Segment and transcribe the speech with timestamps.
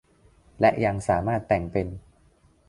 [0.59, 1.87] และยังสามารถแต่งเป็น